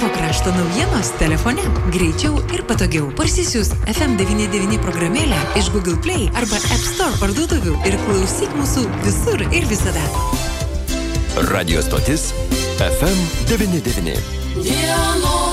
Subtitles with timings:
[0.00, 1.62] Tavo krašto naujienos telefone.
[1.92, 3.12] Greičiau ir patogiau.
[3.14, 9.70] Parsisius FM99 programėlę iš Google Play arba App Store parduotuvių ir klausyk mūsų visur ir
[9.70, 10.02] visada.
[11.52, 12.32] Radio stotis
[12.82, 14.18] FM99.
[14.58, 15.43] Dienos tema.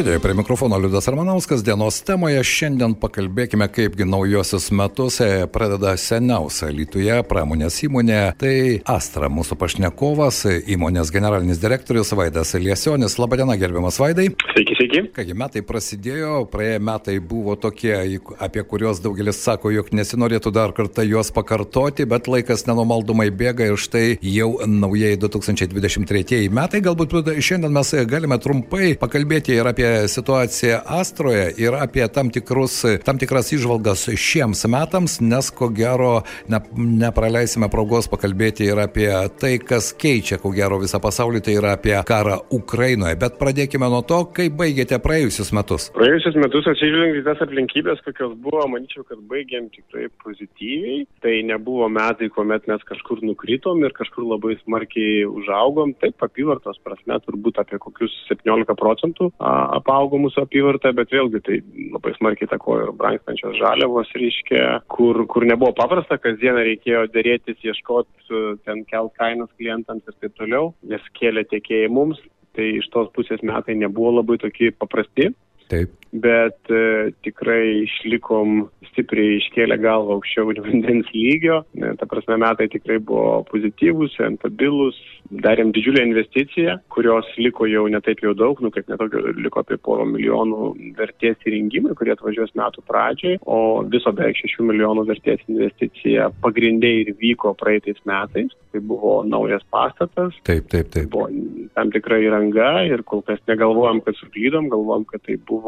[0.00, 2.40] Studijoje prie mikrofono Liudas Armanauskas dienos temoje.
[2.48, 8.20] Šiandien pakalbėkime, kaipgi naujosius metus e, pradeda seniausia Lietuvoje pramonės įmonė.
[8.40, 8.52] Tai
[8.88, 10.38] Astra, mūsų pašnekovas,
[10.72, 13.18] įmonės generalinis direktorius Vaidas Liesionis.
[13.20, 14.30] Labadiena, gerbiamas Vaidai.
[14.54, 15.02] Sveiki, sveiki.
[15.18, 17.92] Kągi metai prasidėjo, praėję metai buvo tokie,
[18.40, 23.76] apie kuriuos daugelis sako, jog nesinorėtų dar kartą juos pakartoti, bet laikas nenumaldomai bėga ir
[23.76, 26.80] štai jau naujieji 2023 metai.
[26.88, 32.84] Galbūt šiandien mes galime trumpai pakalbėti ir apie apie situaciją Astroje ir apie tam, tikrus,
[33.04, 39.56] tam tikras išvalgas šiems metams, nes ko gero ne, nepraleisime progos pakalbėti ir apie tai,
[39.58, 43.18] kas keičia ko gero visą pasaulį, tai yra apie karą Ukrainoje.
[43.20, 45.88] Bet pradėkime nuo to, kaip baigėte praėjusius metus.
[45.96, 51.04] Praėjusius metus atsižvelgiant į tas aplinkybės, kokios buvo, manyčiau, kad baigėm tikrai pozityviai.
[51.24, 55.96] Tai nebuvo metai, kuomet mes kažkur nukritom ir kažkur labai smarkiai užaugom.
[56.02, 59.30] Taip, apyvartos prasme turbūt apie kokius 17 procentų
[59.76, 61.58] apaugo mūsų apyvarta, bet vėlgi tai
[61.92, 68.42] labai smarkiai takojo ir brangstančios žaliavos, reiškia, kur, kur nebuvo paprasta, kasdieną reikėjo dėrėtis, ieškoti,
[68.66, 72.20] ten kelt kainas klientams ir taip toliau, nes kėlė tiekėjai mums,
[72.56, 75.30] tai iš tos pusės metai nebuvo labai tokie paprasti.
[75.70, 75.96] Taip.
[76.10, 81.60] Bet e, tikrai išlikom stipriai iškėlę galvą aukščiau vandens lygio.
[81.78, 84.98] E, ta prasme, metai tikrai buvo pozityvūs, rentabilus.
[85.30, 90.08] Darėm didžiulę investiciją, kurios liko jau netaip jau daug, nu kaip netokio, liko apie poro
[90.10, 96.90] milijonų vertės įrengimai, kurie atvažiuos metų pradžiai, o viso beveik 6 milijonų vertės investicija pagrindė
[97.04, 98.50] ir vyko praeitais metais.
[98.70, 100.36] Tai buvo naujas pastatas.
[100.46, 101.08] Taip, taip, taip.
[101.10, 101.26] Buvo
[101.74, 105.59] tam tikra įranga ir kol kas negalvojom, kad suklydom, galvojom, kad tai buvo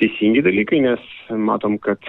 [0.00, 2.02] teisingi dalykai, nes matom, kad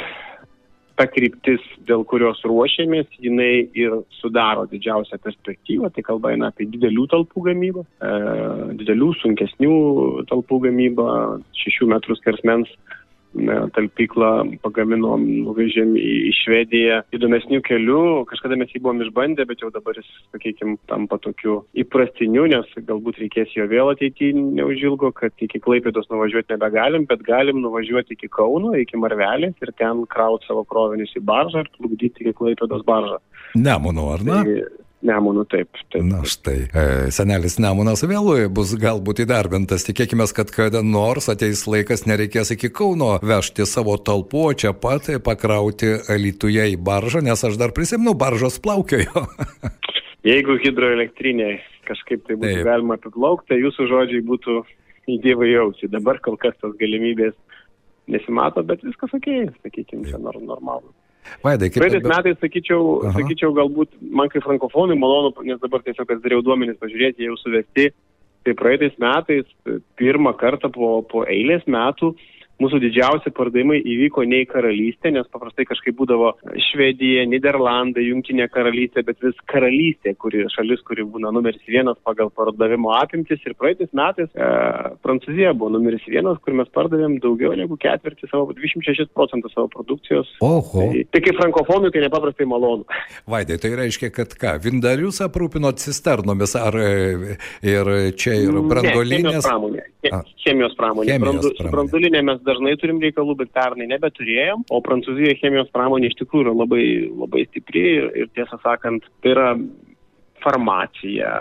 [0.96, 5.92] ta kryptis, dėl kurios ruošiamės, jinai ir sudaro didžiausią perspektyvą.
[5.92, 8.12] Tai kalba eina apie didelių talpų gamybą, e,
[8.80, 9.76] didelių, sunkesnių
[10.32, 11.08] talpų gamybą,
[11.64, 12.72] šešių metrų skersmens
[13.76, 14.32] talpyklą
[14.64, 18.02] pagaminom, nuvežėm į Švediją įdomesnių kelių.
[18.30, 23.20] Kažkada mes jį buvom išbandę, bet jau dabar jis, sakykime, tampa tokiu įprastiniu, nes galbūt
[23.24, 28.76] reikės jo vėl ateityje neužilgo, kad iki Klaipėdos nuvažiuoti nebegalim, bet galim nuvažiuoti iki Kauno,
[28.80, 33.22] iki Marvelės ir ten krauti savo krovinius į baržą ir plukdyti iki Klaipėdos baržą.
[33.56, 34.42] Nemono, ar ne?
[34.44, 35.70] Tai, Nemūnų, taip.
[35.92, 36.04] taip.
[36.08, 36.84] Na štai, e,
[37.14, 39.86] senelis Nemunas vėl bus galbūt įdarbintas.
[39.86, 45.98] Tikėkime, kad kada nors ateis laikas, nereikės iki Kauno vežti savo talpų, čia pat pakrauti
[46.10, 49.28] Lietuvoje į baržą, nes aš dar prisimenu, baržos plaukiojo.
[50.32, 51.52] Jeigu hidroelektrinė
[51.86, 52.66] kažkaip tai būtų taip.
[52.66, 54.62] galima apiplaukti, tai jūsų žodžiai būtų
[55.12, 55.92] į dievą jausi.
[55.92, 57.36] Dabar kol kas tos galimybės
[58.10, 59.30] nesimato, bet viskas ok,
[59.62, 60.90] sakykime, čia normalu.
[61.46, 61.82] Vaidai, kaip...
[61.84, 63.16] Praeitais metais, sakyčiau, Aha.
[63.20, 67.90] sakyčiau, galbūt man kaip frankofonui malonu, nes dabar tiesiog atsidariau duomenys pažiūrėti, jie jau suvesti.
[68.46, 69.48] Tai praeitais metais,
[69.98, 75.28] pirmą kartą po, po eilės metų, uh, mūsų didžiausi pardavimai įvyko ne į karalystę, nes
[75.32, 76.32] paprastai kažkaip būdavo
[76.70, 82.94] Švedija, Niderlandai, Junktinė karalystė, bet vis karalystė, kuri šalis, kuri būna numeris vienas pagal pardavimo
[82.96, 83.44] apimtis.
[83.46, 84.50] Ir praeitais metais e,
[85.04, 90.32] Prancūzija buvo numeris vienas, kur mes pardavėm daugiau negu ketvirtį savo, 26 procentų savo produkcijos.
[90.46, 90.86] Oho.
[90.86, 92.88] Tai, tai kaip frankofonui, tai nepaprastai malonu.
[93.32, 97.36] Vaidai, tai reiškia, kad ką, vindarius aprūpinot cisternomis, ar e,
[97.66, 99.44] ir čia ir brandolinės?
[99.44, 99.86] Ne, chemijos pramonė.
[100.46, 101.12] Chemijos pramonė.
[101.12, 101.74] Chemijos pramonė.
[101.74, 106.56] Brandulinė mes dažnai turim reikalų, bet pernai nebeturėjom, o Prancūzijoje chemijos pramonė iš tikrųjų yra
[106.64, 109.50] labai, labai stipri ir, ir tiesą sakant, tai yra
[110.46, 111.32] farmacija,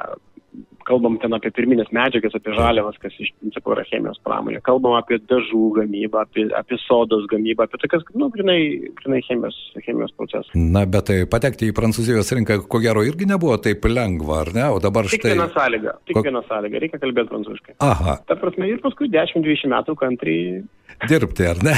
[0.84, 5.18] kalbam ten apie pirminės medžiagas, apie žaliavas, kas iš principo yra chemijos pramonė, kalbam apie
[5.30, 8.58] dažų gamybą, apie, apie sodos gamybą, apie tokias, nu, grinai,
[9.00, 10.52] grinai chemijos, chemijos procesas.
[10.54, 14.68] Na, bet tai patekti į Prancūzijos rinką, ko gero, irgi nebuvo taip lengva, ar ne?
[14.76, 15.22] O dabar štai...
[15.24, 16.28] Tik viena sąlyga, tik Kok...
[16.28, 17.76] viena sąlyga, reikia kalbėti prancūziškai.
[17.84, 18.18] Aha.
[18.28, 20.62] Ta prasme, ir paskui 10-20 metų kantriai
[21.08, 21.74] dirbti, ar ne?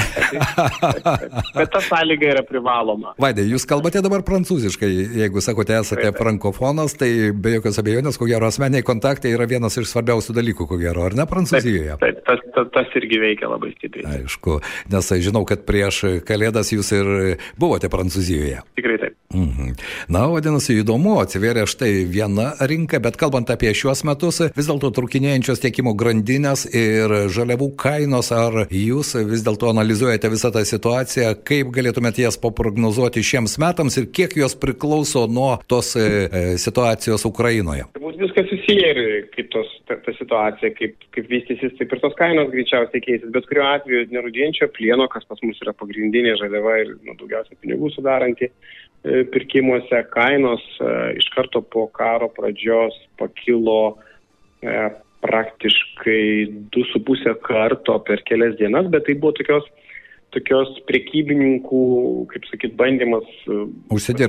[1.57, 3.13] Bet ta sąlyga yra privaloma.
[3.21, 4.89] Vaidai, jūs kalbate dabar prancūziškai,
[5.21, 9.89] jeigu sakote, esate frankofonas, tai be jokios abejonės, ko gero, asmeniai kontaktai yra vienas iš
[9.91, 11.97] svarbiausių dalykų, ko gero, ar ne Prancūzijoje?
[12.01, 14.21] Taip, taip tas, tas, tas irgi veikia labai stipriai.
[14.21, 14.59] Aišku,
[14.93, 17.11] nes žinau, kad prieš Kalėdas jūs ir
[17.59, 18.63] buvote Prancūzijoje.
[18.79, 19.17] Tikrai taip.
[19.35, 19.73] Mhm.
[20.07, 25.59] Na, vadinasi, įdomu, atsiveria štai viena rinka, bet kalbant apie šiuos metus, vis dėlto trukinėjančios
[25.65, 32.23] tiekimo grandinės ir žaliavų kainos, ar jūs vis dėlto analizuojate visą tą situaciją, kaip galėtumėte
[32.23, 37.89] jas paprognozuoti šiems metams ir kiek jos priklauso nuo tos e, e situacijos Ukrainoje?
[37.99, 39.03] Turbūt viskas susiję ir
[39.35, 43.51] kaip tos, ta, ta situacija, kaip, kaip vystysis, taip ir tos kainos greičiausiai keisis, bet
[43.51, 48.53] kuriuo atveju nerudėjančio plieno, kas pas mus yra pagrindinė žaliava ir nu, daugiausia pinigų sudaranti,
[49.03, 53.97] pirkimuose kainos e, iš karto po karo pradžios pakilo
[54.61, 54.89] e,
[55.21, 56.23] praktiškai
[56.75, 59.65] 2,5 karto per kelias dienas, bet tai buvo tokios,
[60.35, 61.81] tokios priekybininkų,
[62.33, 63.27] kaip sakyt, bandymas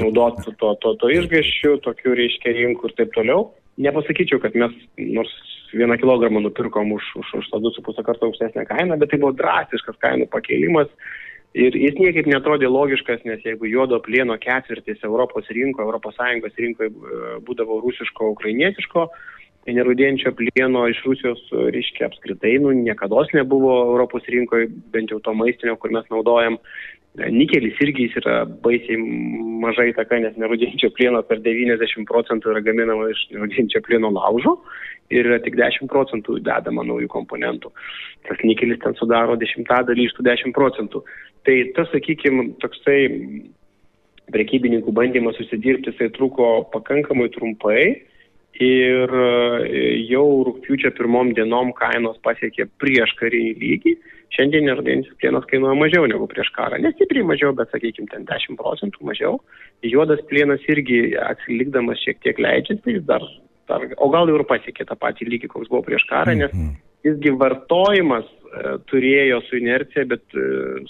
[0.04, 3.50] naudoti to, to, to išgaščių, tokių reiškia rinkų ir taip toliau.
[3.78, 5.30] Nepasakyčiau, kad mes nors
[5.76, 10.00] vieną kilogramą nupirkom už, už, už tą 2,5 karto aukštesnę kainą, bet tai buvo drastiškas
[10.02, 10.88] kainų pakėlimas
[11.56, 15.88] Ir jis niekaip netrodė logiškas, nes jeigu juodo plieno ketvirtis Europos rinkoje,
[16.44, 16.90] ES rinkoje
[17.46, 19.06] būdavo rusiško, ukrainietiško,
[19.64, 25.34] tai nerudėjančio plieno iš Rusijos, reiškia, apskritai, nu, niekada nebuvo Europos rinkoje, bent jau to
[25.34, 26.60] maistinio, kur mes naudojam.
[27.18, 29.00] Nikelis irgi jis yra baisiai
[29.64, 34.58] mažai taka, nes nerudėjančio plieno per 90 procentų yra gaminama iš nerudėjančio plieno laužo
[35.10, 37.72] ir yra tik 10 procentų dedama naujų komponentų.
[38.28, 41.02] Tas nikelis ten sudaro dešimtadalį iš tų 10 procentų.
[41.48, 42.98] Tai tas, sakykime, toksai
[44.34, 47.80] prekybininkų bandymas susidirbti, jisai truko pakankamai trumpai
[48.58, 49.78] ir e,
[50.10, 53.94] jau rūpiučio pirmom dienom kainos pasiekė prieš karinį lygį.
[54.36, 56.76] Šiandien nerudėjantis plienas kainuoja mažiau negu prieš karą.
[56.84, 59.38] Nestipriai mažiau, bet sakykime, ten 10 procentų mažiau.
[59.88, 63.24] Juodas plienas irgi atsilikdamas šiek tiek leidžiasi, jis dar
[63.72, 66.76] ar, o gal jau ir pasiekė tą patį lygį, koks buvo prieš karą, nes mhm.
[67.06, 68.28] visgi vartojimas
[68.90, 70.44] turėjo su inercija, bet e,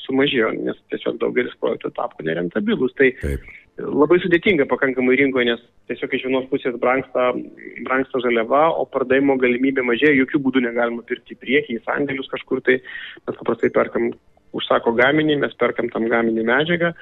[0.04, 2.94] sumažėjo, nes tiesiog daugelis projektų tapo nerentabilus.
[2.98, 3.46] Tai Taip.
[3.82, 7.30] labai sudėtinga pakankamai rinkoje, nes tiesiog iš vienos pusės brangsta,
[7.86, 12.64] brangsta žaliava, o pardavimo galimybė mažėja, jokių būdų negalima pirkti į priekį, į sandėlius kažkur,
[12.66, 14.12] tai mes paprastai perkam,
[14.56, 16.94] užsako gaminį, mes perkam tam gaminį medžiagą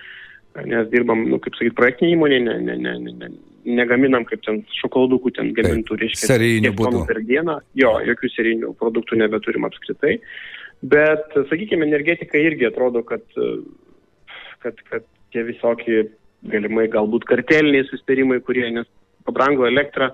[0.65, 3.31] nes dirbam, nu, kaip sakyt, projektinė įmonė, ne, ne, ne, ne,
[3.77, 7.03] negaminam kaip ten šokoladukų ten gamintų, reiškia, serijinių būdų.
[7.09, 10.17] Per dieną, jo, jokių serijinių produktų nebeturim apskritai.
[10.83, 13.25] Bet, sakykime, energetika irgi atrodo, kad,
[14.63, 16.03] kad, kad tie visokie
[16.47, 18.89] galimai galbūt karteliniai susitarimai, kurie, nes
[19.27, 20.13] pabrango elektrą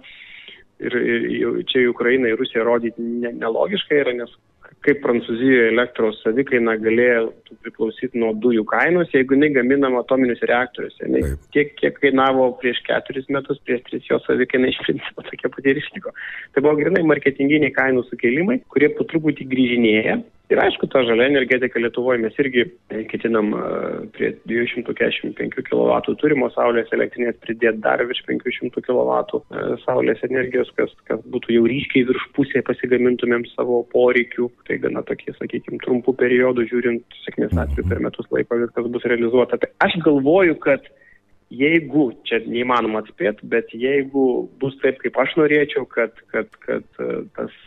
[0.81, 4.33] ir, ir čia į Ukrainą, į Rusiją rodyti nelogiškai yra, nes
[4.83, 7.29] kaip Prancūzijoje elektros savikaina galėjo
[7.63, 11.11] priklausyti nuo dujų kainos, jeigu jinai gaminama atominiuose reaktoriuose.
[11.55, 15.83] Tiek, kiek kainavo prieš keturis metus, prieš tris jos savikaina iš principo tokia pati ir
[15.83, 16.15] išliko.
[16.55, 20.19] Tai buvo grinai marketinginiai kainų sukelimai, kurie po truputį grįžinėja
[20.53, 22.67] Ir aišku, ta žalia energetika Lietuvoje mes irgi
[23.09, 23.55] ketinam
[24.13, 29.41] prie 245 kW turimo saulės elektrinės pridėti dar virš 500 kW
[29.87, 34.51] saulės energijos, kas, kas būtų jau ryškiai virš pusėje pasigamintumėm savo poreikių.
[34.69, 39.63] Tai gana tokie, sakykime, trumpų periodų žiūrint, sėkmės atveju per metus laiko viskas bus realizuota.
[39.63, 40.93] Tai aš galvoju, kad
[41.49, 44.29] jeigu, čia neįmanoma atspėti, bet jeigu
[44.61, 47.05] bus taip, kaip aš norėčiau, kad, kad, kad
[47.39, 47.61] tas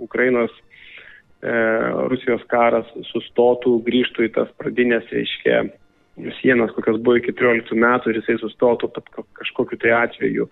[0.00, 0.69] Ukrainos E,
[1.40, 5.62] Rusijos karas sustotų, grįžtų į tas pradinės, reiškia,
[6.40, 8.90] sienas, kokios buvo iki 14 metų ir jisai sustotų
[9.38, 10.48] kažkokiu tai atveju,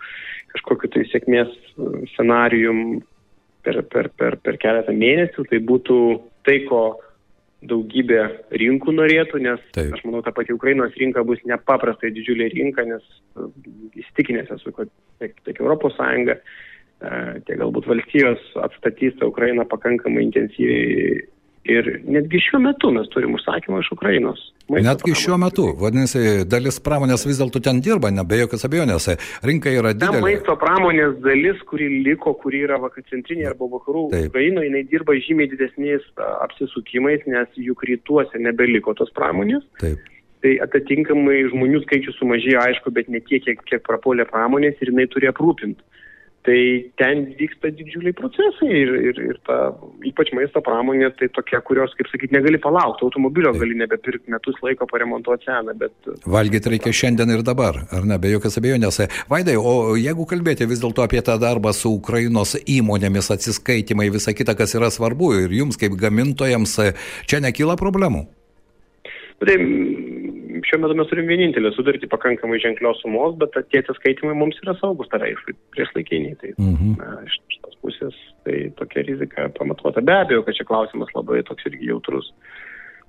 [0.54, 3.02] kažkokiu tai sėkmės e, scenarijum
[3.66, 5.98] per, per, per, per keletą mėnesių, tai būtų
[6.48, 6.82] tai, ko
[7.68, 8.22] daugybė
[8.54, 9.90] rinkų norėtų, nes Taip.
[9.96, 13.04] aš manau, ta pati Ukrainos rinka bus nepaprastai didžiulė rinka, nes
[13.36, 13.50] e,
[14.04, 16.38] įstikinęs esu, kad tiek, tiek Europos Sąjunga,
[16.98, 21.26] Tiek galbūt valstijos atstatys tą Ukrainą pakankamai intensyviai.
[21.68, 24.40] Ir netgi šiuo metu mes turim užsakymą iš Ukrainos.
[24.72, 29.10] Netgi šiuo metu, vadinasi, dalis pramonės vis dėlto ten dirba, ne be jokios abejonės.
[29.44, 30.16] Rinka yra didelė.
[30.16, 32.80] Ta maisto pramonės dalis, kuri liko, kuri yra
[33.10, 34.30] centrinė arba vakarų Taip.
[34.32, 36.08] Ukrainoje, jinai dirba žymiai didesniais
[36.46, 39.66] apsisukimais, nes juk rytuose nebeliko tos pramonės.
[39.82, 40.08] Taip.
[40.40, 45.08] Tai atitinkamai žmonių skaičius sumažėjo, aišku, bet ne tiek, kiek, kiek prapolė pramonės ir jinai
[45.12, 45.84] turi aprūpinti.
[46.48, 46.60] Tai
[46.96, 49.56] ten vyksta didžiuliai procesai ir, ir, ir ta,
[50.08, 53.04] ypač maisto pramonė, tai tokia, kurios, kaip sakyti, negali palaukti.
[53.04, 56.08] Automobilio gali nebepirkti metus laiko paremontuoti seną, bet...
[56.24, 59.02] Valgyti reikia šiandien ir dabar, ar ne, be jokios abejonės.
[59.28, 64.56] Vaidai, o jeigu kalbėti vis dėlto apie tą darbą su Ukrainos įmonėmis, atsiskaitimai, visa kita,
[64.56, 66.78] kas yra svarbu ir jums kaip gamintojams,
[67.28, 68.24] čia nekyla problemų?
[69.44, 69.60] Tai
[70.68, 75.10] šiuo metu mes turim vienintelį sudartį pakankamai ženklios sumos, bet tie atsiskaitimai mums yra saugus
[75.12, 76.38] tarifai prieš laikiniai.
[76.40, 76.96] Tai mhm.
[77.00, 80.04] na, iš šitos pusės tai tokia rizika pamatuota.
[80.04, 82.32] Be abejo, kad čia klausimas labai toks irgi jautrus.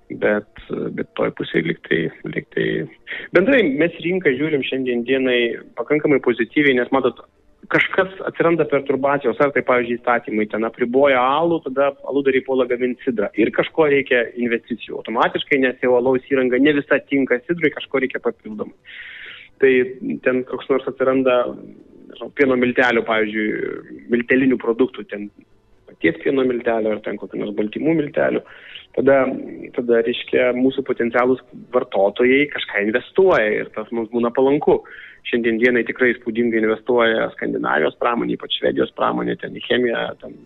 [0.09, 0.61] bet,
[0.97, 1.99] bet toj pusėje liktai,
[2.33, 2.67] liktai.
[3.35, 5.39] Bendrai mes rinką žiūrim šiandien dienai
[5.77, 7.21] pakankamai pozityviai, nes matot,
[7.67, 13.29] kažkas atsiranda perturbacijos, ar tai, pavyzdžiui, įstatymai ten apriboja alų, tada aludariai puola gaminti sidrą.
[13.37, 18.23] Ir kažko reikia investicijų automatiškai, nes jau alaus įranga ne visa tinka sidrai, kažko reikia
[18.23, 18.73] papildomai.
[19.59, 19.71] Tai
[20.23, 21.41] ten koks nors atsiranda
[22.09, 25.29] nežinau, pieno miltelių, pavyzdžiui, miltelinių produktų, ten
[25.89, 28.41] paties pieno miltelio ar ten kokių nors baltymų miltelių,
[28.99, 29.19] tada,
[29.75, 31.41] tada reiškia, mūsų potencialus
[31.73, 34.81] vartotojai kažką investuoja ir tas mums būna palanku.
[35.27, 40.37] Šiandien dienai tikrai įspūdingai investuoja Skandinavijos pramonė, ypač Švedijos pramonė, ten į chemiją, ten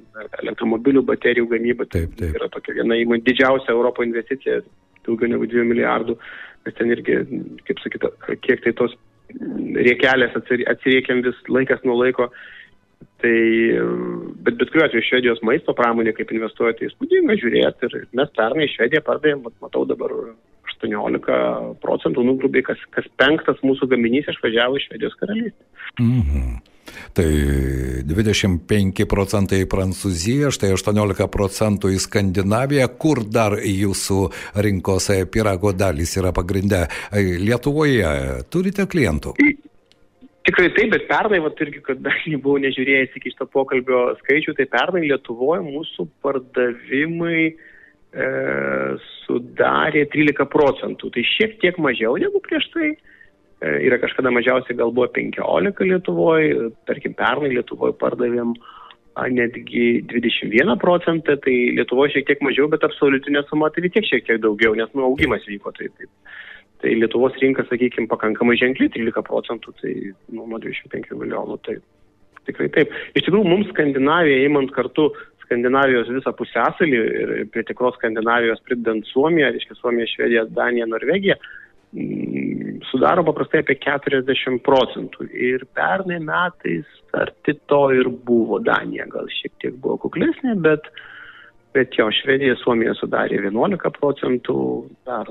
[0.42, 1.88] elektromobilių baterijų gamybą.
[1.94, 2.34] Taip, taip.
[2.40, 4.62] Yra tokia viena įmonė, didžiausia Europo investicija,
[5.06, 6.18] daugiau negu 2 milijardų.
[6.66, 7.20] Mes ten irgi,
[7.68, 8.98] kaip sakyta, kiek tai tos
[9.34, 12.32] riekelės atsiriekiam vis laikas nuo laiko.
[13.24, 13.36] Tai,
[14.44, 17.88] bet bet kuriuo atveju Švedijos maisto pramonė, kaip investuoja, tai įspūdinga žiūrėti.
[17.88, 20.12] Ir mes pernai Švediją pardavėm, matau dabar
[20.74, 25.90] 18 procentų, nugrubiai, kas, kas penktas mūsų gaminys išvažiavo iš Švedijos karalystės.
[26.04, 26.54] Mhm.
[27.16, 27.28] Tai
[28.12, 32.90] 25 procentai į Prancūziją, štai 18 procentų į Skandinaviją.
[33.00, 34.20] Kur dar jūsų
[34.66, 36.90] rinkos pirago dalys yra pagrindę?
[37.16, 39.38] Lietuvoje turite klientų?
[40.44, 44.68] Tikrai taip, bet pernai, va, irgi, kad dar nebuvau nežiūrėjęs iki šito pokalbio skaičių, tai
[44.72, 48.28] pernai Lietuvoje mūsų pardavimai e,
[49.24, 51.14] sudarė 13 procentų.
[51.16, 52.92] Tai šiek tiek mažiau negu prieš tai.
[53.64, 58.52] E, yra kažkada mažiausiai gal buvo 15 Lietuvoje, tarkim, pernai Lietuvoje pardavėm
[59.16, 64.12] a, netgi 21 procentą, tai Lietuvoje šiek tiek mažiau, bet absoliutinė suma tai vis tiek
[64.12, 65.72] šiek tiek daugiau, nes nu, augimas vyko.
[65.78, 66.12] Tai, tai,
[66.84, 69.94] tai Lietuvos rinka, sakykime, pakankamai ženkli, 13 procentų, tai
[70.36, 71.78] nu, nuo 25 milijonų, tai
[72.50, 72.92] tikrai taip.
[73.16, 75.10] Iš tikrųjų, mums Skandinavija, įmant kartu
[75.46, 81.40] Skandinavijos visą pusęsalį ir prie tikros Skandinavijos pridedant Suomiją, reiškia Suomiją, Švediją, Daniją, Norvegiją,
[82.90, 85.28] sudaro paprastai apie 40 procentų.
[85.32, 90.90] Ir pernai metais arti to ir buvo Danija, gal šiek tiek buvo kuklesnė, bet,
[91.74, 94.58] bet jo, Švedija, Suomija sudarė 11 procentų,
[95.10, 95.30] dar,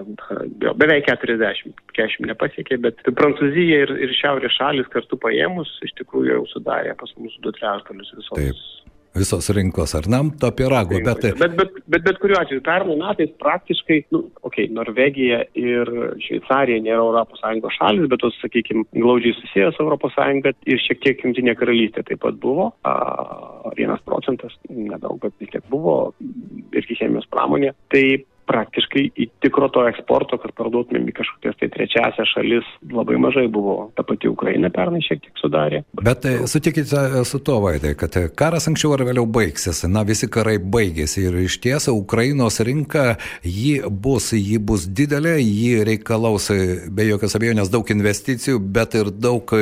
[0.63, 6.39] jo, beveik 40, 40 nepasiekė, bet Prancūzija ir, ir Šiaurės šalis kartu paėmus iš tikrųjų
[6.39, 8.39] jau sudarė pas mus du trečdalius visos.
[8.39, 10.97] Taip visos rinkos, ar nam to pirago.
[11.04, 15.90] Bet, bet, bet, bet, bet kuriuo atveju, pernai metais praktiškai, nu, okei, okay, Norvegija ir
[16.25, 19.81] Šveicarija nėra Sąjungos šalis, bet tos, sakykime, glaudžiai susijęs
[20.16, 22.97] Sąjunga ir šiek tiek Jungtinė karalystė taip pat buvo, a,
[23.78, 26.14] vienas procentas, nedaug, bet vis tiek buvo
[26.73, 27.75] irgi chemijos pramonė.
[27.92, 28.04] Tai
[28.53, 33.91] praktiškai į tikro to eksporto, kad parduotumėm į kažkokias tai trečiasias šalis, labai mažai buvo.
[33.97, 35.83] Ta pati Ukraina pernai šiek tiek sudarė.
[36.03, 39.85] Bet tai sutikite su to, Vaidai, kad karas anksčiau ar vėliau baigsis.
[39.91, 43.17] Na, visi karai baigėsi ir iš tiesų Ukrainos rinka,
[43.47, 46.51] ji bus, ji bus didelė, ji reikalaus
[46.93, 49.55] be jokios abejonės daug investicijų, bet ir daug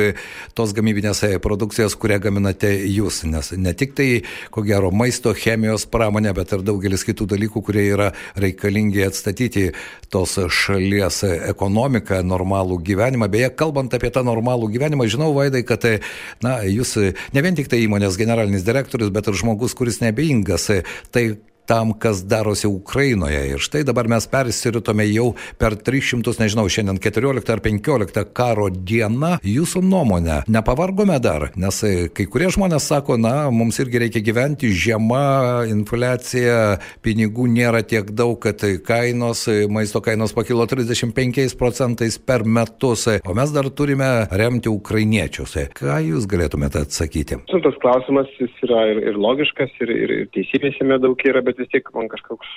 [0.57, 3.23] tos gamybinės produkcijos, kurią gaminate jūs.
[3.29, 4.09] Nes ne tik tai,
[4.53, 9.71] ko gero, maisto, chemijos pramonė, bet ir daugelis kitų dalykų, kurie yra reikalingi reikalingi atstatyti
[10.11, 13.29] tos šalies ekonomiką, normalų gyvenimą.
[13.31, 15.83] Beje, kalbant apie tą normalų gyvenimą, žinau, Vaidai, kad
[16.41, 16.97] na, jūs
[17.33, 20.69] ne vien tik tai įmonės generalinis direktorius, bet ir žmogus, kuris nebeingas.
[21.11, 23.41] Tai tam, kas darosi Ukrainoje.
[23.53, 29.37] Ir štai dabar mes persiritome jau per 300, nežinau, šiandien 14 ar 15 karo diena.
[29.45, 31.81] Jūsų nuomonė, nepavargome dar, nes
[32.15, 38.37] kai kurie žmonės sako, na, mums irgi reikia gyventi, žiema, infliacija, pinigų nėra tiek daug,
[38.43, 45.57] kad kainos, maisto kainos pakilo 35 procentais per metus, o mes dar turime remti ukrainiečius.
[45.77, 47.41] Ką jūs galėtumėte atsakyti?
[47.61, 51.71] Tas klausimas yra ir, ir logiškas, ir, ir, ir teisybės jame daug yra, bet vis
[51.71, 52.51] tiek man kažkoks,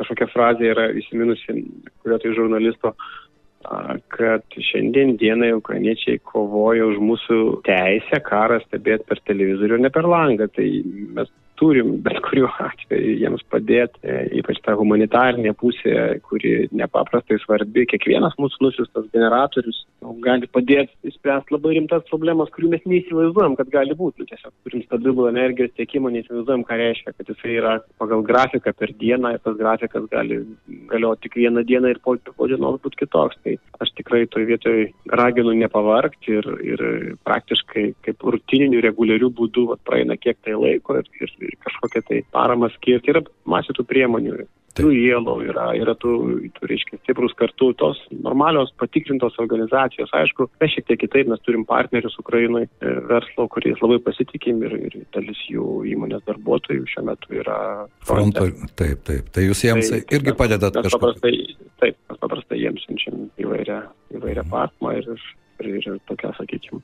[0.00, 1.56] kažkokia frazė yra įsiminusi,
[2.02, 2.94] kurio tai žurnalisto,
[4.14, 10.48] kad šiandien dienai ukrainiečiai kovoja už mūsų teisę karą stebėti per televizorių ne per langą.
[10.54, 10.68] Tai
[11.18, 15.94] mes turim bet kuriuo atveju jiems padėti, e, ypač ta humanitarinė pusė,
[16.26, 17.86] kuri nepaprastai svarbi.
[17.90, 23.72] Kiekvienas mūsų nusiustas generatorius nu, gali padėti įspręsti labai rimtas problemas, kurių mes neįsivaizduojam, kad
[23.72, 24.24] gali būti.
[24.24, 28.94] Nu, tiesiog turim stabilų energijos tiekimą, neįsivaizduojam, ką reiškia, kad jisai yra pagal grafiką per
[29.00, 30.42] dieną ir tas grafikas gali
[30.90, 33.38] galioti tik vieną dieną ir po, po dienos būti kitoks.
[33.44, 34.84] Tai aš tikrai toj vietoj
[35.20, 36.84] raginu nepavargti ir, ir
[37.26, 41.34] praktiškai kaip rutininių reguliarių būdų vat, praeina kiek tai laiko ir, ir,
[41.66, 43.12] kažkokią tai paramą skirti.
[43.14, 44.40] Yra masė tų priemonių.
[44.78, 46.12] Tų jėlų yra, yra tų,
[46.54, 50.12] tų reiškia, stiprus kartu, tos normalios patikrintos organizacijos.
[50.14, 54.76] Aišku, mes šiek tiek kitaip, mes turim partnerius Ukrainai, e, verslo, kuriais labai pasitikim ir,
[54.86, 57.58] ir dalis jų įmonės darbuotojų šiuo metu yra
[58.06, 58.46] fronto.
[58.78, 59.34] Taip, taip.
[59.34, 61.00] Tai jūs jiems tai, irgi padedat kažkaip.
[61.00, 61.34] Paprastai,
[61.82, 63.82] taip, mes paprastai jiems siunčiam įvairią,
[64.20, 65.10] įvairią paramą ir,
[65.66, 66.82] ir, ir tokia, sakykime,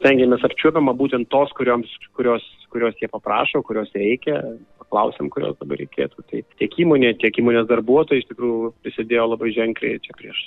[0.00, 4.40] stengiamės apčiuopiamą būtent tos, kurioms, kurios, kurios jie paprašo, kurios reikia,
[4.86, 6.22] paklausėm, kurios dabar reikėtų.
[6.30, 10.00] Tai tiek įmonė, tiek įmonės darbuotojai iš tikrųjų prisidėjo labai ženkliai.
[10.04, 10.42] Čia prieš,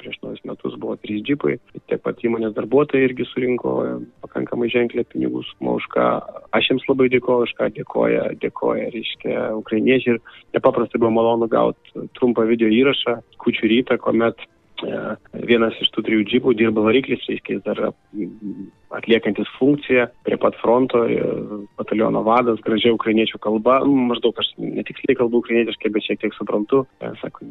[0.00, 1.56] prieš naujus metus buvo trys džipai.
[1.88, 3.74] Tiek pat įmonės darbuotojai irgi surinko
[4.24, 6.08] pakankamai ženkliai pinigų sumą, už ką
[6.56, 10.18] aš jiems labai dėkoju, už ką dėkoja, dėkoja, reiškia, ukrainiečiai.
[10.18, 14.42] Ir nepaprastai buvo malonu gauti trumpą video įrašą, kučių rytą, kuomet
[15.46, 17.80] vienas iš tų trijų džipų dirba variklis, reiškia, dar
[18.94, 21.22] atliekantis funkciją prie pat fronto, e,
[21.78, 26.84] bataliono vadas, gražiai ukrainiečių kalba, nu, maždaug aš netiksliai kalbu ukrainietiškai, bet šiek tiek suprantu.
[27.00, 27.48] E, Sako,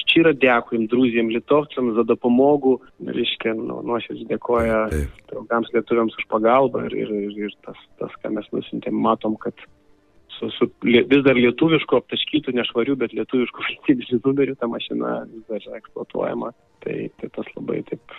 [0.00, 2.76] ščyra dėkuojam druzijam litovcam za dopomogų,
[3.06, 4.82] reiškia, nu, nuoširdžiai dėkoja
[5.30, 9.54] draugams lietuviams už pagalbą ir, ir, ir, ir tas, tas, ką mes nusintėm, matom, kad
[10.38, 15.62] su, su vis dar lietuvišku aptaškytų, nešvarių, bet lietuvišku valstybės numeriu ta mašina vis dar
[15.62, 16.54] yra eksploatuojama.
[16.86, 18.16] Tai, tai tas labai taip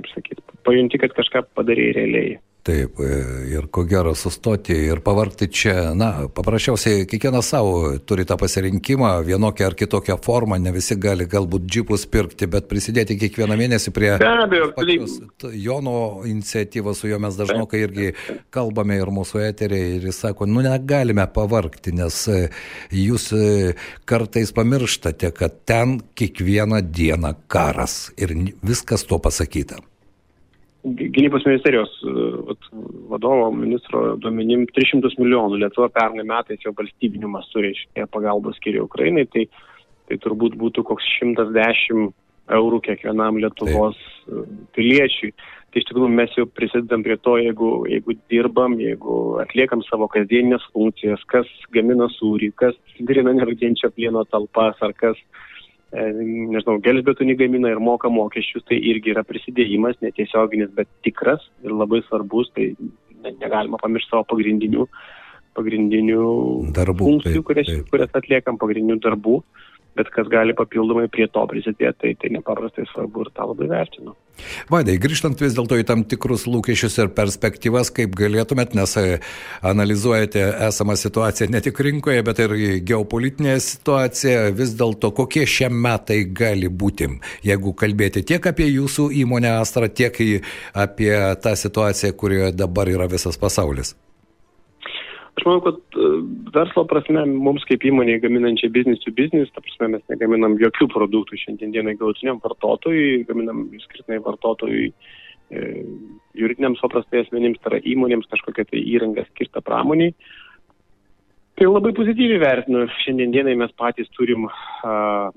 [0.00, 2.38] kaip sakyt, pajunti, kad kažką padarė realiai.
[2.62, 3.06] Taip, e,
[3.48, 9.70] ir ko gero sustoti ir pavargti čia, na, paprasčiausiai kiekvienas savo turi tą pasirinkimą, vienokią
[9.70, 14.12] ar kitokią formą, ne visi gali galbūt džipus pirkti, bet prisidėti kiekvieną mėnesį prie...
[14.20, 15.16] Be abejo, pačios,
[15.56, 15.96] Jono
[16.28, 18.12] iniciatyvos, su juo mes dažnokai irgi
[18.52, 22.42] kalbame ir mūsų eteriai, ir jis sako, nu negalime pavargti, nes e,
[22.92, 23.46] jūs e,
[24.04, 29.80] kartais pamirštate, kad ten kiekvieną dieną karas ir viskas to pasakyta.
[30.84, 31.90] Gynybos ministerijos
[32.48, 32.68] vat,
[33.12, 39.26] vadovo ministro duomenim 300 milijonų Lietuva pernai metais jau valstybiniu mastu reiškia pagalbos skiria Ukrainai,
[39.28, 39.44] tai,
[40.08, 42.14] tai turbūt būtų koks 110
[42.56, 44.54] eurų kiekvienam Lietuvos Taip.
[44.78, 45.34] piliečiui.
[45.70, 50.64] Tai iš tikrųjų mes jau prisidedam prie to, jeigu, jeigu dirbam, jeigu atliekam savo kasdieninės
[50.72, 55.49] funkcijas, kas gamina sūrį, kas grina nerūdienčio plieno talpas ar kas E,
[55.92, 62.02] nežinau, gelžbetonį gamina ir moka mokesčius, tai irgi yra prisidėjimas, netiesioginis, bet tikras ir labai
[62.06, 62.72] svarbus, tai
[63.20, 64.86] negalima pamiršti savo pagrindinių,
[65.58, 66.22] pagrindinių
[66.76, 69.40] darbų, funkcijų, kurias, kurias atliekam, pagrindinių darbų
[69.98, 74.14] bet kas gali papildomai prie to prisidėti, tai, tai nepaprastai svarbu ir tą labai vertinu.
[74.72, 79.06] Vaidai, grįžtant vis dėlto į tam tikrus lūkesčius ir perspektyvas, kaip galėtumėt, nes e,
[79.66, 82.56] analizuojate esamą situaciją ne tik rinkoje, bet ir
[82.90, 87.10] geopolitinėje situaciją, vis dėlto kokie šie metai gali būti,
[87.46, 90.16] jeigu kalbėti tiek apie jūsų įmonę Astra, tiek
[90.74, 91.12] apie
[91.42, 93.96] tą situaciją, kurioje dabar yra visas pasaulis.
[95.40, 96.08] Aš manau, kad e,
[96.52, 101.38] verslo prasme mums kaip įmonėje gaminančiai business to business, ta prasme mes negaminam jokių produktų
[101.40, 105.62] šiandienai galutiniam vartotojui, gaminam skirtinai vartotojui e,
[106.36, 110.12] juridiniams paprastai asmenims, tai yra įmonėms kažkokia tai įranga skirta pramoniai.
[111.56, 112.84] Tai labai pozityviai vertinu.
[113.00, 114.52] Šiandienai mes patys turim a,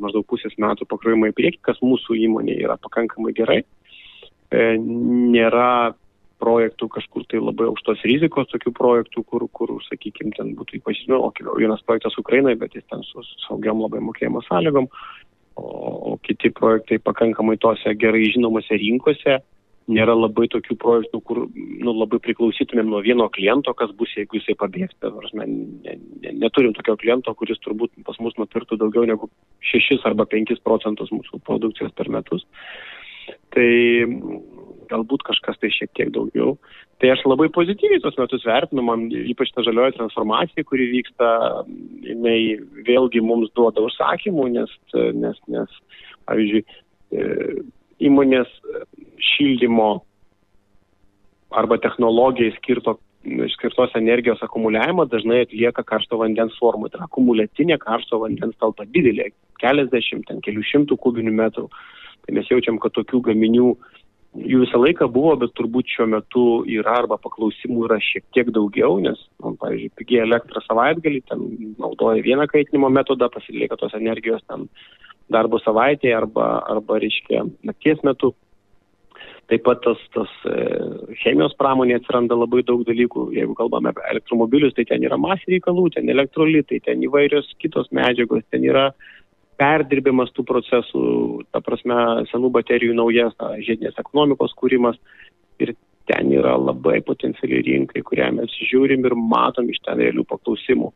[0.04, 3.62] maždaug pusės metų pakrovimą į priekį, kas mūsų įmonė yra pakankamai gerai.
[4.52, 5.96] E, nėra
[6.44, 11.22] projektų kažkur tai labai aukštos rizikos, tokių projektų, kur, kur sakykime, ten būtų ypač, nu,
[11.60, 14.90] vienas projektas Ukrainai, bet jis ten su saugiam labai mokėjimo sąlygom,
[15.56, 15.66] o,
[16.14, 19.42] o kiti projektai pakankamai tose gerai žinomose rinkose.
[19.92, 24.56] Nėra labai tokių projektų, kur nu, labai priklausytumėm nuo vieno kliento, kas bus, jeigu jisai
[24.56, 24.96] pabėgs.
[25.36, 25.48] Ne,
[25.84, 29.28] ne, neturim tokio kliento, kuris turbūt pas mus nupirktų daugiau negu
[29.74, 32.48] 6 arba 5 procentus mūsų produkcijos per metus.
[33.52, 33.68] Tai
[34.90, 36.56] galbūt kažkas tai šiek tiek daugiau.
[37.02, 41.30] Tai aš labai pozityviai tos metus vertinu, man ypač ta žalioji transformacija, kuri vyksta,
[42.08, 42.38] jinai
[42.88, 44.76] vėlgi mums duoda užsakymų, nes,
[45.20, 45.80] nes, nes
[46.30, 46.64] pavyzdžiui,
[47.14, 47.30] e,
[48.08, 48.52] įmonės
[49.34, 49.90] šildymo
[51.54, 52.98] arba technologijai skirto
[53.54, 56.90] skirtos energijos akumuliavimą dažnai atlieka karšto vandens formų.
[56.92, 59.30] Tai akumuliacinė karšto vandens talpa didelė,
[59.64, 61.70] keliasdešimt, ten kelių šimtų kubinių metrų.
[62.24, 63.74] Tai mes jaučiam, kad tokių gaminių
[64.34, 68.98] jų visą laiką buvo, bet turbūt šiuo metu yra arba paklausimų yra šiek tiek daugiau,
[69.04, 71.44] nes, man, pavyzdžiui, pigiai elektrą savaitgalį, ten
[71.82, 74.68] naudoja vieną kaitinimo metodą, pasilieka tos energijos ten
[75.32, 78.34] darbo savaitėje arba, arba reiškia, nakties metu.
[79.52, 80.54] Taip pat tas, tas e,
[81.20, 83.26] chemijos pramonė atsiranda labai daug dalykų.
[83.36, 88.46] Jeigu kalbame apie elektromobilius, tai ten yra masė reikalų, ten elektrolitai, ten įvairios kitos medžiagos,
[88.56, 88.88] ten yra
[89.60, 91.06] perdirbimas tų procesų,
[91.54, 91.96] ta prasme,
[92.32, 95.00] senų baterijų naujas, ta, žiedinės ekonomikos kūrimas.
[95.62, 95.76] Ir
[96.10, 100.90] ten yra labai potencialiai rinkai, kurią mes žiūrim ir matom iš ten realių paklausimų.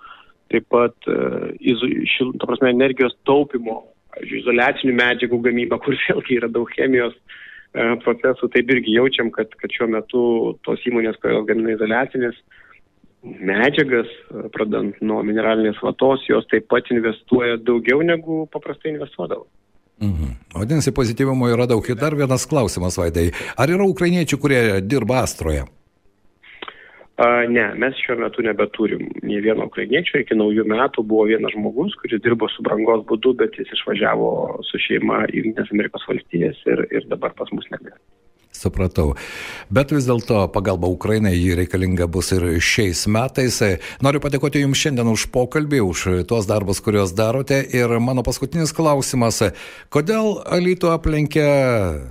[0.52, 1.76] Taip pat, e,
[2.16, 3.82] šil, ta prasme, energijos taupimo,
[4.24, 9.74] izoliacinių medžiagų gamyba, kur vėlgi yra daug chemijos e, procesų, taip irgi jaučiam, kad, kad
[9.76, 10.24] šiuo metu
[10.68, 12.40] tos įmonės, kurios gamina izoliacinės
[13.24, 14.10] medžiagas,
[14.54, 19.48] pradant nuo mineralinės vatos, jos taip pat investuoja daugiau negu paprastai investuodavo.
[20.02, 20.36] Mhm.
[20.54, 21.90] Vadinasi, pozityvumo yra daug.
[21.90, 23.32] Ir dar vienas klausimas, Vaidai.
[23.58, 25.66] Ar yra ukrainiečių, kurie dirba Astroje?
[27.18, 30.20] A, ne, mes šiuo metu nebeturim nei vieno ukrainiečio.
[30.22, 34.30] Iki naujų metų buvo vienas žmogus, kuris dirbo su brangos būdu, bet jis išvažiavo
[34.70, 37.98] su šeima į Junktinės Amerikos valstijas ir, ir dabar pas mus negali.
[38.58, 39.12] Supratau.
[39.70, 43.60] Bet vis dėlto pagalba Ukrainai jį reikalinga bus ir šiais metais.
[44.02, 47.60] Noriu padėkoti Jums šiandien už pokalbį, už tuos darbus, kuriuos darote.
[47.78, 49.44] Ir mano paskutinis klausimas.
[49.94, 51.48] Kodėl Alytų aplenkia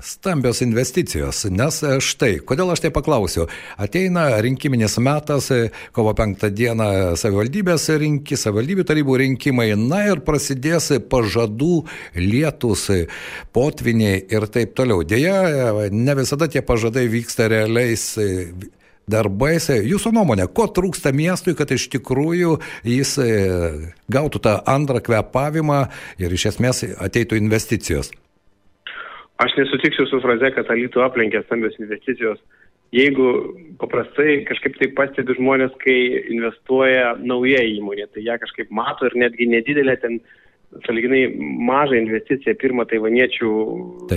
[0.04, 1.44] stambios investicijos?
[1.50, 3.48] Nes štai, kodėl aš tai paklausiu.
[3.80, 5.50] Ateina rinkiminis metas,
[5.96, 11.86] kovo penktą dieną savivaldybės rinkimai, savivaldybių tarybų rinkimai, na ir prasidės pažadų
[12.20, 12.86] lietus,
[13.56, 15.02] potviniai ir taip toliau.
[15.06, 15.40] Deja,
[15.90, 18.52] ne visada visada tie pažadai vyksta realiais e,
[19.08, 19.70] darbais.
[19.70, 23.30] Jūsų nuomonė, ko trūksta miestui, kad iš tikrųjų jis e,
[24.12, 28.12] gautų tą antrą kvepavimą ir iš esmės ateitų investicijos?
[29.38, 32.38] Aš nesutiksiu su fraze, kad alytų aplenkė stambios investicijos.
[32.94, 35.96] Jeigu paprastai kažkaip tai pastebi žmonės, kai
[36.32, 40.20] investuoja nauja įmonė, tai ją kažkaip mato ir netgi nedidelė ten
[40.84, 41.22] saliginai
[41.68, 43.50] mažą investiciją, pirmą taivaniečių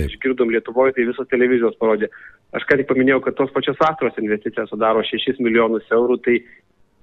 [0.04, 2.10] išgirdom Lietuvoje, tai visos televizijos parodė.
[2.56, 6.40] Aš ką tik paminėjau, kad tos pačios Astros investicija sudaro 6 milijonus eurų, tai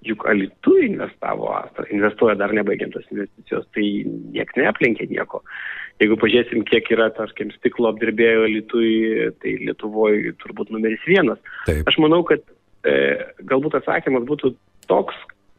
[0.06, 3.88] juk Alitu investavo Astra, investuoja dar nebaigiantos investicijos, tai
[4.36, 5.42] niek neaplenkė nieko.
[6.02, 8.92] Jeigu pažiūrėsim, kiek yra, tarkim, stiklo apdirbėjo Alitui,
[9.42, 11.42] tai Lietuvoje turbūt numeris vienas.
[11.66, 11.82] Taip.
[11.90, 12.44] Aš manau, kad
[12.86, 12.94] e,
[13.50, 14.54] galbūt atsakymas būtų
[14.92, 15.18] toks,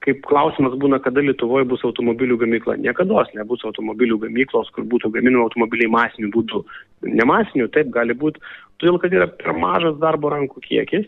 [0.08, 2.78] kaip klausimas būna, kada Lietuvoje bus automobilių gamykla.
[2.80, 6.64] Niekada nebus automobilių gamyklos, kur būtų gaminami automobiliai masiniu būdu.
[7.04, 8.42] Nemasiniu, taip gali būti,
[8.80, 11.06] todėl kad yra per mažas darbo rankų kiekis.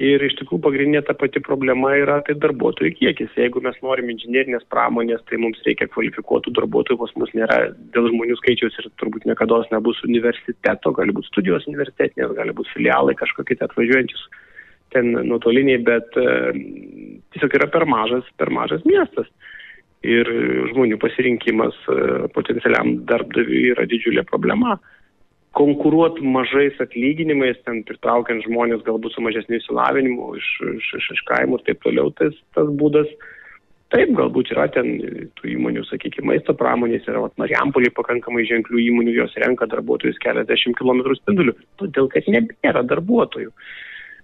[0.00, 3.34] Ir iš tikrųjų pagrindinė ta pati problema yra tai darbuotojų kiekis.
[3.36, 7.58] Jeigu mes norim inžinierinės pramonės, tai mums reikia kvalifikuotų darbuotojų, pas mus nėra
[7.92, 13.18] dėl žmonių skaičiaus ir turbūt niekada nebus universiteto, gali būti studijos universitetinės, gali būti filialai
[13.20, 14.24] kažkokie atvažiuojančius
[14.92, 16.16] ten nuotoliniai, bet
[17.34, 19.28] tiesiog yra per mažas, per mažas miestas.
[20.02, 20.26] Ir
[20.72, 21.98] žmonių pasirinkimas e,
[22.34, 24.78] potencialiam darbdaviui yra didžiulė problema.
[25.54, 31.60] Konkuruoti mažais atlyginimais, ten pritraukiant žmonės galbūt su mažesniu įsilavinimu iš, iš, iš, iš kaimų
[31.60, 33.12] ir taip toliau, tas, tas būdas
[33.92, 34.94] Taip, galbūt yra ten
[35.36, 41.18] tų įmonių, sakykime, maisto pramonės, yra Mariampolį pakankamai ženklių įmonių, jos renka darbuotojus keliasdešimt kilometrų
[41.18, 43.52] spindulių, todėl kad nebėra darbuotojų.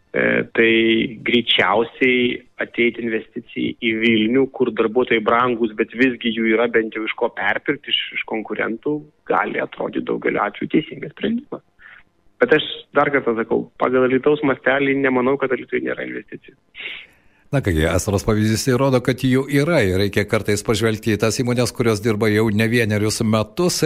[0.09, 0.21] E,
[0.57, 7.05] tai greičiausiai ateiti investicijai į Vilnių, kur darbuotojai brangus, bet visgi jų yra bent jau
[7.05, 8.94] iš ko perpirkti iš, iš konkurentų,
[9.29, 11.61] gali atrodyti daugeliu atveju teisingas sprendimas.
[12.40, 12.64] Bet aš
[12.97, 16.57] dar kartą sakau, pagal Lietuvos mastelį nemanau, kad Lietuvai nėra investicijų.
[17.48, 21.70] Na kągi, Astros pavyzdys įrodo, kad jų yra ir reikia kartais pažvelgti į tas įmonės,
[21.72, 23.80] kurios dirba jau ne vienerius metus.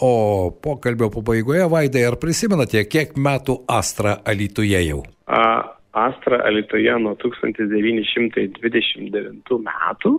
[0.00, 5.04] O pokalbio pabaigoje, Vaidai, ar prisimenate, kiek metų Astra Alituje jau?
[5.28, 10.16] A, Astra Alitoje nuo 1929 metų.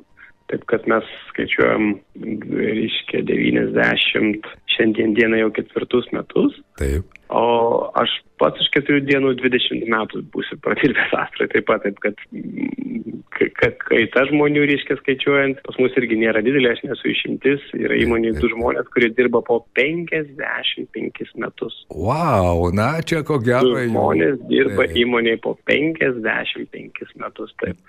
[0.53, 1.97] Taip kad mes skaičiuojam,
[2.53, 4.45] reiškia, 90,
[4.75, 6.57] šiandien dieną jau ketvirtus metus.
[6.79, 7.09] Taip.
[7.33, 7.45] O
[7.97, 12.19] aš pats iš keturių dienų 20 metų būsiu pradirbęs astrai taip pat, taip kad
[13.85, 18.49] kaita žmonių, reiškia, skaičiuojant, pas mus irgi nėra didelė, aš nesu išimtis, yra įmonė du
[18.51, 21.77] žmonės, kurie dirba po 55 metus.
[21.91, 23.75] Wow, na čia ko gero.
[23.81, 24.99] Žmonės dirba taip.
[25.03, 27.79] įmonėje po 55 metus, taip.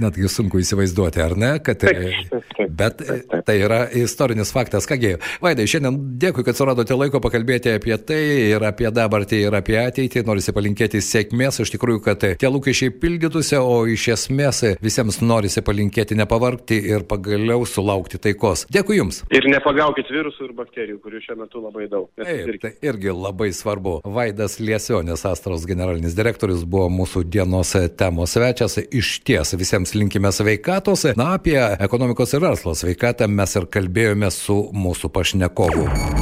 [0.00, 1.80] Netgi sunku įsivaizduoti, ar ne, kad...
[1.82, 3.04] Taip, taip, taip, bet
[3.48, 4.88] tai yra istorinis faktas.
[4.88, 9.76] Kągi, Vaidai, šiandien dėkui, kad suradote laiko pakalbėti apie tai ir apie dabartį ir apie
[9.80, 10.24] ateitį.
[10.26, 16.18] Norisi palinkėti sėkmės, iš tikrųjų, kad tie lūkesčiai pildytųsi, o iš esmės visiems norisi palinkėti
[16.18, 18.66] nepavarkti ir pagaliau sulaukti taikos.
[18.72, 19.22] Dėkui Jums.
[19.34, 22.08] Ir nepagaukit virusų ir bakterijų, kurių šiuo metu labai daug.
[22.18, 23.98] Taip, tai irgi labai svarbu.
[24.16, 28.78] Vaidas Liesionis, Astros generalinis direktorius, buvo mūsų dienos temos svečias.
[28.86, 31.06] Iš ties visiems linkime sveikatos.
[31.18, 36.15] Na, apie ekonomikos ir verslo sveikatą mes ir kalbėjome su mūsų pašnekovu.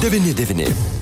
[0.00, 0.99] 99.